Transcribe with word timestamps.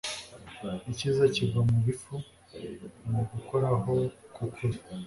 icyiza 0.91 1.23
kigwa 1.33 1.61
mubifu 1.69 2.13
mugukoraho 3.09 3.93
kwukuri 4.33 4.75